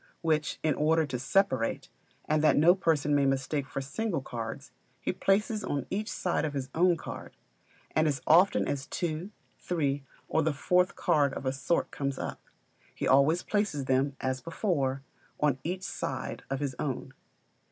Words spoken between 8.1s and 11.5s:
often as two, three, or the fourth card of